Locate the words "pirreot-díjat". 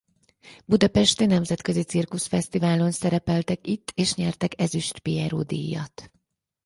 4.99-6.11